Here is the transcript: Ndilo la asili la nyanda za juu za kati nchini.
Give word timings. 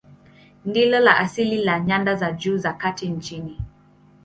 Ndilo 0.65 0.99
la 0.99 1.17
asili 1.17 1.57
la 1.57 1.79
nyanda 1.79 2.15
za 2.15 2.31
juu 2.31 2.57
za 2.57 2.73
kati 2.73 3.09
nchini. 3.09 3.57